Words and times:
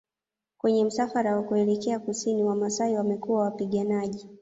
Kwenye 0.57 0.85
msafara 0.85 1.35
wa 1.35 1.43
kuelekea 1.43 1.99
Kusini 1.99 2.43
Wamasai 2.43 2.93
wamekuwa 2.95 3.41
Wapiganaji 3.43 4.29